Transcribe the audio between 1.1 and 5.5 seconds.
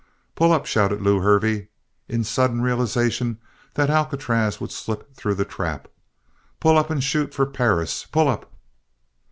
Hervey, in sudden realization that Alcatraz would slip through the